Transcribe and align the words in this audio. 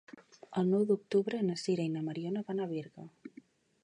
El 0.61 0.69
nou 0.75 0.85
d'octubre 0.91 1.41
na 1.49 1.57
Sira 1.63 1.85
i 1.89 1.91
na 1.97 2.03
Mariona 2.07 2.43
van 2.49 2.65
a 2.65 2.67
Berga. 2.73 3.07